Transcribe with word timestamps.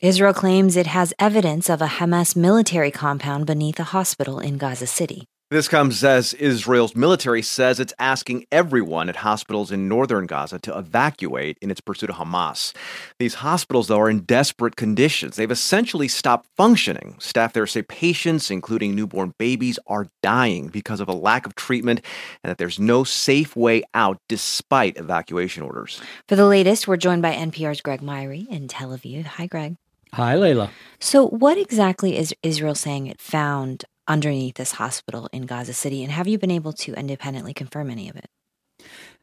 Israel 0.00 0.32
claims 0.32 0.78
it 0.78 0.86
has 0.86 1.12
evidence 1.18 1.68
of 1.68 1.82
a 1.82 1.86
Hamas 1.86 2.34
military 2.34 2.90
compound 2.90 3.44
beneath 3.44 3.78
a 3.78 3.84
hospital 3.84 4.38
in 4.38 4.56
Gaza 4.56 4.86
City. 4.86 5.26
This 5.50 5.68
comes 5.68 6.02
as 6.04 6.32
Israel's 6.34 6.96
military 6.96 7.42
says 7.42 7.80
it's 7.80 7.92
asking 7.98 8.46
everyone 8.50 9.10
at 9.10 9.16
hospitals 9.16 9.70
in 9.70 9.88
northern 9.88 10.24
Gaza 10.24 10.58
to 10.60 10.78
evacuate 10.78 11.58
in 11.60 11.70
its 11.70 11.82
pursuit 11.82 12.08
of 12.08 12.16
Hamas. 12.16 12.72
These 13.18 13.34
hospitals, 13.34 13.88
though, 13.88 14.00
are 14.00 14.08
in 14.08 14.20
desperate 14.20 14.76
conditions. 14.76 15.36
They've 15.36 15.50
essentially 15.50 16.08
stopped 16.08 16.48
functioning. 16.56 17.16
Staff 17.18 17.52
there 17.52 17.66
say 17.66 17.82
patients, 17.82 18.50
including 18.50 18.94
newborn 18.94 19.34
babies, 19.38 19.78
are 19.86 20.06
dying 20.22 20.68
because 20.68 21.00
of 21.00 21.08
a 21.08 21.14
lack 21.14 21.44
of 21.44 21.56
treatment 21.56 22.00
and 22.42 22.50
that 22.50 22.56
there's 22.56 22.78
no 22.78 23.04
safe 23.04 23.54
way 23.54 23.82
out 23.92 24.16
despite 24.30 24.96
evacuation 24.96 25.62
orders. 25.62 26.00
For 26.26 26.36
the 26.36 26.46
latest, 26.46 26.88
we're 26.88 26.96
joined 26.96 27.20
by 27.20 27.34
NPR's 27.34 27.82
Greg 27.82 28.00
Myre 28.00 28.46
in 28.48 28.66
Tel 28.66 28.96
Aviv. 28.96 29.24
Hi, 29.24 29.46
Greg. 29.46 29.76
Hi, 30.14 30.34
Leila. 30.34 30.70
So, 30.98 31.26
what 31.28 31.56
exactly 31.56 32.18
is 32.18 32.34
Israel 32.42 32.74
saying 32.74 33.06
it 33.06 33.20
found 33.20 33.84
underneath 34.08 34.56
this 34.56 34.72
hospital 34.72 35.28
in 35.32 35.46
Gaza 35.46 35.72
City? 35.72 36.02
And 36.02 36.12
have 36.12 36.26
you 36.26 36.36
been 36.36 36.50
able 36.50 36.72
to 36.74 36.94
independently 36.94 37.54
confirm 37.54 37.90
any 37.90 38.08
of 38.08 38.16
it? 38.16 38.26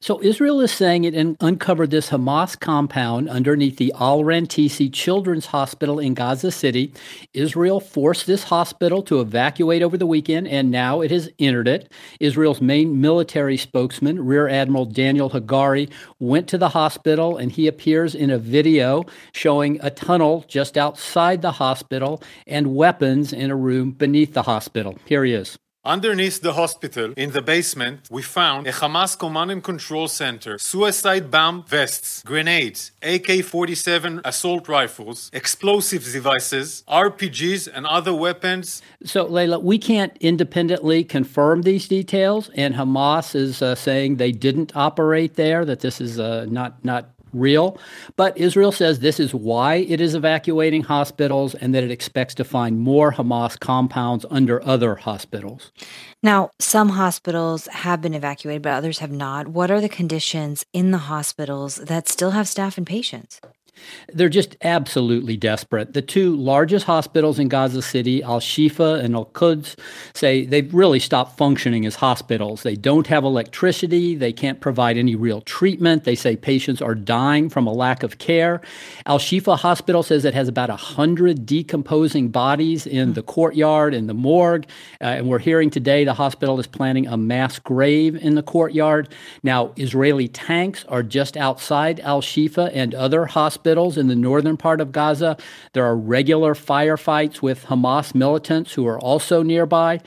So 0.00 0.22
Israel 0.22 0.60
is 0.60 0.70
saying 0.70 1.02
it 1.02 1.36
uncovered 1.40 1.90
this 1.90 2.10
Hamas 2.10 2.58
compound 2.58 3.28
underneath 3.28 3.78
the 3.78 3.92
Al 3.98 4.20
Rantisi 4.20 4.92
Children's 4.92 5.46
Hospital 5.46 5.98
in 5.98 6.14
Gaza 6.14 6.52
City. 6.52 6.94
Israel 7.34 7.80
forced 7.80 8.24
this 8.24 8.44
hospital 8.44 9.02
to 9.02 9.20
evacuate 9.20 9.82
over 9.82 9.98
the 9.98 10.06
weekend, 10.06 10.46
and 10.46 10.70
now 10.70 11.00
it 11.00 11.10
has 11.10 11.28
entered 11.40 11.66
it. 11.66 11.90
Israel's 12.20 12.60
main 12.60 13.00
military 13.00 13.56
spokesman, 13.56 14.24
Rear 14.24 14.46
Admiral 14.48 14.84
Daniel 14.84 15.30
Hagari, 15.30 15.90
went 16.20 16.46
to 16.48 16.58
the 16.58 16.68
hospital, 16.68 17.36
and 17.36 17.50
he 17.50 17.66
appears 17.66 18.14
in 18.14 18.30
a 18.30 18.38
video 18.38 19.04
showing 19.32 19.80
a 19.82 19.90
tunnel 19.90 20.44
just 20.46 20.78
outside 20.78 21.42
the 21.42 21.52
hospital 21.52 22.22
and 22.46 22.76
weapons 22.76 23.32
in 23.32 23.50
a 23.50 23.56
room 23.56 23.90
beneath 23.90 24.32
the 24.32 24.44
hospital. 24.44 24.96
Here 25.06 25.24
he 25.24 25.32
is. 25.32 25.58
Underneath 25.84 26.42
the 26.42 26.54
hospital, 26.54 27.14
in 27.16 27.30
the 27.30 27.40
basement, 27.40 28.08
we 28.10 28.20
found 28.20 28.66
a 28.66 28.72
Hamas 28.72 29.16
command 29.16 29.52
and 29.52 29.62
control 29.62 30.08
center, 30.08 30.58
suicide 30.58 31.30
bomb 31.30 31.62
vests, 31.62 32.22
grenades, 32.24 32.90
AK 33.00 33.44
47 33.44 34.20
assault 34.24 34.68
rifles, 34.68 35.30
explosive 35.32 36.02
devices, 36.02 36.82
RPGs, 36.88 37.68
and 37.72 37.86
other 37.86 38.12
weapons. 38.12 38.82
So, 39.04 39.24
Leila, 39.24 39.60
we 39.60 39.78
can't 39.78 40.16
independently 40.20 41.04
confirm 41.04 41.62
these 41.62 41.86
details, 41.86 42.50
and 42.56 42.74
Hamas 42.74 43.36
is 43.36 43.62
uh, 43.62 43.76
saying 43.76 44.16
they 44.16 44.32
didn't 44.32 44.76
operate 44.76 45.36
there, 45.36 45.64
that 45.64 45.80
this 45.80 46.00
is 46.00 46.18
uh, 46.18 46.46
not, 46.50 46.84
not 46.84 47.10
real. 47.32 47.78
But 48.16 48.36
Israel 48.38 48.72
says 48.72 49.00
this 49.00 49.20
is 49.20 49.34
why 49.34 49.76
it 49.76 50.00
is 50.00 50.14
evacuating 50.14 50.82
hospitals 50.82 51.54
and 51.54 51.74
that 51.74 51.84
it 51.84 51.90
expects 51.90 52.34
to 52.36 52.44
find 52.44 52.78
more 52.78 53.12
Hamas 53.12 53.58
compounds 53.58 54.24
under 54.30 54.64
other 54.64 54.94
hospitals. 54.94 55.72
Now, 56.22 56.50
some 56.58 56.90
hospitals 56.90 57.66
have 57.68 58.00
been 58.00 58.14
evacuated, 58.14 58.62
but 58.62 58.72
others 58.72 58.98
have 58.98 59.12
not. 59.12 59.48
What 59.48 59.70
are 59.70 59.80
the 59.80 59.88
conditions 59.88 60.64
in 60.72 60.90
the 60.90 60.98
hospitals 60.98 61.76
that 61.76 62.08
still 62.08 62.32
have 62.32 62.48
staff 62.48 62.76
and 62.76 62.86
patients? 62.86 63.40
They're 64.12 64.28
just 64.28 64.56
absolutely 64.62 65.36
desperate. 65.36 65.92
The 65.92 66.02
two 66.02 66.34
largest 66.34 66.86
hospitals 66.86 67.38
in 67.38 67.48
Gaza 67.48 67.82
City, 67.82 68.22
Al 68.22 68.40
Shifa 68.40 69.02
and 69.02 69.14
Al 69.14 69.26
Quds, 69.26 69.76
say 70.14 70.46
they've 70.46 70.72
really 70.72 70.98
stopped 70.98 71.36
functioning 71.36 71.84
as 71.84 71.96
hospitals. 71.96 72.62
They 72.62 72.74
don't 72.74 73.06
have 73.06 73.24
electricity. 73.24 74.14
They 74.14 74.32
can't 74.32 74.60
provide 74.60 74.96
any 74.96 75.14
real 75.14 75.42
treatment. 75.42 76.04
They 76.04 76.14
say 76.14 76.36
patients 76.36 76.80
are 76.80 76.94
dying 76.94 77.50
from 77.50 77.66
a 77.66 77.72
lack 77.72 78.02
of 78.02 78.18
care. 78.18 78.60
Al 79.06 79.18
Shifa 79.18 79.58
Hospital 79.58 80.02
says 80.02 80.24
it 80.24 80.34
has 80.34 80.48
about 80.48 80.70
100 80.70 81.44
decomposing 81.44 82.30
bodies 82.30 82.86
in 82.86 83.12
the 83.12 83.22
courtyard 83.22 83.94
and 83.94 84.08
the 84.08 84.14
morgue. 84.14 84.66
Uh, 85.00 85.04
and 85.18 85.28
we're 85.28 85.38
hearing 85.38 85.70
today 85.70 86.04
the 86.04 86.14
hospital 86.14 86.58
is 86.58 86.66
planning 86.66 87.06
a 87.06 87.16
mass 87.16 87.58
grave 87.58 88.16
in 88.16 88.34
the 88.34 88.42
courtyard. 88.42 89.08
Now, 89.42 89.72
Israeli 89.76 90.28
tanks 90.28 90.84
are 90.88 91.02
just 91.02 91.36
outside 91.36 92.00
Al 92.00 92.22
Shifa 92.22 92.70
and 92.74 92.94
other 92.94 93.26
hospitals 93.26 93.67
hospitals 93.68 93.98
in 93.98 94.08
the 94.08 94.16
northern 94.16 94.56
part 94.56 94.80
of 94.80 94.92
Gaza. 94.92 95.36
There 95.74 95.84
are 95.84 95.96
regular 95.96 96.54
firefights 96.54 97.42
with 97.42 97.66
Hamas 97.66 98.14
militants 98.14 98.72
who 98.72 98.86
are 98.86 98.98
also 98.98 99.42
nearby. 99.42 100.00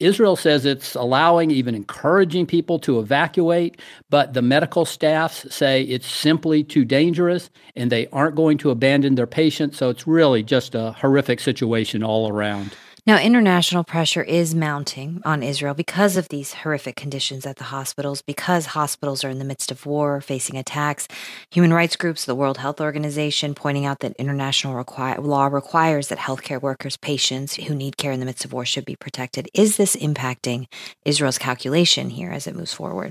Israel 0.00 0.34
says 0.34 0.64
it's 0.64 0.94
allowing, 0.94 1.50
even 1.50 1.74
encouraging 1.74 2.46
people 2.46 2.78
to 2.80 2.98
evacuate, 2.98 3.78
but 4.08 4.32
the 4.32 4.42
medical 4.42 4.84
staffs 4.84 5.46
say 5.54 5.82
it's 5.82 6.06
simply 6.06 6.64
too 6.64 6.84
dangerous 6.84 7.50
and 7.76 7.92
they 7.92 8.06
aren't 8.08 8.34
going 8.34 8.58
to 8.58 8.70
abandon 8.70 9.14
their 9.14 9.26
patients. 9.26 9.76
So 9.76 9.90
it's 9.90 10.06
really 10.06 10.42
just 10.42 10.74
a 10.74 10.92
horrific 10.92 11.38
situation 11.38 12.02
all 12.02 12.28
around. 12.28 12.74
Now, 13.04 13.18
international 13.18 13.82
pressure 13.82 14.22
is 14.22 14.54
mounting 14.54 15.22
on 15.24 15.42
Israel 15.42 15.74
because 15.74 16.16
of 16.16 16.28
these 16.28 16.54
horrific 16.54 16.94
conditions 16.94 17.44
at 17.44 17.56
the 17.56 17.64
hospitals, 17.64 18.22
because 18.22 18.66
hospitals 18.66 19.24
are 19.24 19.28
in 19.28 19.40
the 19.40 19.44
midst 19.44 19.72
of 19.72 19.84
war, 19.84 20.20
facing 20.20 20.56
attacks. 20.56 21.08
Human 21.50 21.72
rights 21.72 21.96
groups, 21.96 22.24
the 22.24 22.36
World 22.36 22.58
Health 22.58 22.80
Organization, 22.80 23.56
pointing 23.56 23.86
out 23.86 23.98
that 24.00 24.14
international 24.20 24.84
law 25.18 25.46
requires 25.46 26.08
that 26.08 26.18
healthcare 26.18 26.62
workers, 26.62 26.96
patients 26.96 27.56
who 27.56 27.74
need 27.74 27.96
care 27.96 28.12
in 28.12 28.20
the 28.20 28.26
midst 28.26 28.44
of 28.44 28.52
war 28.52 28.64
should 28.64 28.84
be 28.84 28.94
protected. 28.94 29.48
Is 29.52 29.78
this 29.78 29.96
impacting 29.96 30.66
Israel's 31.04 31.38
calculation 31.38 32.08
here 32.08 32.30
as 32.30 32.46
it 32.46 32.54
moves 32.54 32.72
forward? 32.72 33.10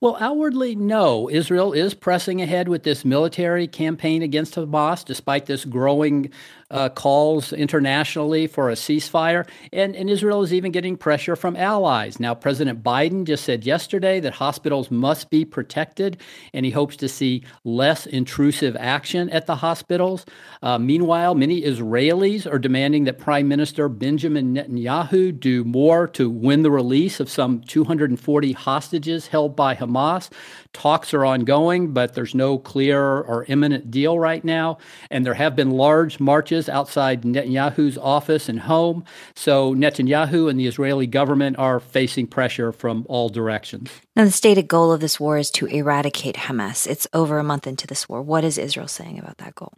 Well, 0.00 0.16
outwardly, 0.20 0.74
no. 0.74 1.28
Israel 1.30 1.72
is 1.72 1.94
pressing 1.94 2.40
ahead 2.40 2.68
with 2.68 2.82
this 2.82 3.04
military 3.04 3.66
campaign 3.66 4.22
against 4.22 4.54
Hamas, 4.54 5.04
despite 5.04 5.46
this 5.46 5.64
growing 5.64 6.30
uh, 6.72 6.88
calls 6.88 7.52
internationally 7.52 8.46
for 8.46 8.70
a 8.70 8.74
ceasefire. 8.74 9.46
And, 9.72 9.94
and 9.94 10.10
Israel 10.10 10.42
is 10.42 10.52
even 10.52 10.72
getting 10.72 10.96
pressure 10.96 11.36
from 11.36 11.54
allies. 11.56 12.18
Now, 12.18 12.34
President 12.34 12.82
Biden 12.82 13.24
just 13.24 13.44
said 13.44 13.64
yesterday 13.64 14.18
that 14.20 14.34
hospitals 14.34 14.90
must 14.90 15.30
be 15.30 15.44
protected, 15.44 16.16
and 16.52 16.64
he 16.64 16.72
hopes 16.72 16.96
to 16.96 17.08
see 17.08 17.44
less 17.64 18.06
intrusive 18.06 18.76
action 18.78 19.28
at 19.30 19.46
the 19.46 19.56
hospitals. 19.56 20.24
Uh, 20.62 20.78
meanwhile, 20.78 21.34
many 21.34 21.62
Israelis 21.62 22.50
are 22.50 22.58
demanding 22.58 23.04
that 23.04 23.18
Prime 23.18 23.46
Minister 23.46 23.88
Benjamin 23.88 24.54
Netanyahu 24.54 25.38
do 25.38 25.64
more 25.64 26.08
to 26.08 26.30
win 26.30 26.62
the 26.62 26.70
release 26.70 27.20
of 27.20 27.28
some 27.28 27.60
240 27.60 28.52
hostages 28.52 29.26
held 29.26 29.54
by 29.54 29.74
Hamas. 29.74 30.30
Talks 30.72 31.12
are 31.12 31.24
ongoing, 31.24 31.92
but 31.92 32.14
there's 32.14 32.34
no 32.34 32.58
clear 32.58 33.00
or 33.00 33.44
imminent 33.48 33.90
deal 33.90 34.18
right 34.18 34.42
now. 34.42 34.78
And 35.10 35.26
there 35.26 35.34
have 35.34 35.54
been 35.54 35.70
large 35.70 36.18
marches 36.18 36.68
outside 36.68 37.22
Netanyahu's 37.22 37.98
office 37.98 38.48
and 38.48 38.60
home. 38.60 39.04
So 39.34 39.74
Netanyahu 39.74 40.48
and 40.48 40.58
the 40.58 40.66
Israeli 40.66 41.06
government 41.06 41.58
are 41.58 41.78
facing 41.78 42.26
pressure 42.26 42.72
from 42.72 43.04
all 43.08 43.28
directions. 43.28 43.90
Now, 44.16 44.24
the 44.24 44.30
stated 44.30 44.68
goal 44.68 44.92
of 44.92 45.00
this 45.00 45.20
war 45.20 45.38
is 45.38 45.50
to 45.52 45.66
eradicate 45.66 46.36
Hamas. 46.36 46.86
It's 46.86 47.06
over 47.12 47.38
a 47.38 47.44
month 47.44 47.66
into 47.66 47.86
this 47.86 48.08
war. 48.08 48.22
What 48.22 48.44
is 48.44 48.58
Israel 48.58 48.88
saying 48.88 49.18
about 49.18 49.38
that 49.38 49.54
goal? 49.54 49.74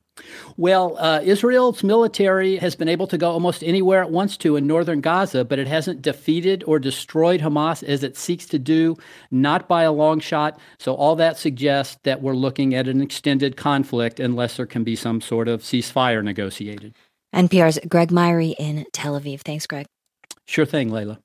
Well, 0.56 0.96
uh, 0.98 1.20
Israel's 1.24 1.82
military 1.82 2.56
has 2.58 2.76
been 2.76 2.88
able 2.88 3.06
to 3.08 3.18
go 3.18 3.30
almost 3.30 3.64
anywhere 3.64 4.02
it 4.02 4.10
wants 4.10 4.36
to 4.38 4.56
in 4.56 4.66
northern 4.66 5.00
Gaza, 5.00 5.44
but 5.44 5.58
it 5.58 5.66
hasn't 5.66 6.02
defeated 6.02 6.62
or 6.66 6.78
destroyed 6.78 7.40
Hamas 7.40 7.82
as 7.82 8.04
it 8.04 8.16
seeks 8.16 8.46
to 8.46 8.58
do, 8.58 8.96
not 9.30 9.68
by 9.68 9.82
a 9.82 9.92
long 9.92 10.20
shot. 10.20 10.58
So, 10.78 10.94
all 10.94 11.16
that 11.16 11.36
suggests 11.36 11.98
that 12.04 12.22
we're 12.22 12.34
looking 12.34 12.74
at 12.74 12.86
an 12.86 13.00
extended 13.00 13.56
conflict 13.56 14.20
unless 14.20 14.56
there 14.56 14.66
can 14.66 14.84
be 14.84 14.96
some 14.96 15.20
sort 15.20 15.48
of 15.48 15.62
ceasefire 15.62 16.22
negotiated. 16.22 16.94
NPR's 17.34 17.80
Greg 17.88 18.12
Myre 18.12 18.54
in 18.58 18.86
Tel 18.92 19.20
Aviv. 19.20 19.40
Thanks, 19.40 19.66
Greg. 19.66 19.86
Sure 20.46 20.66
thing, 20.66 20.90
Leila. 20.90 21.18